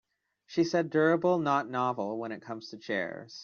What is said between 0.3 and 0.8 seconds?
She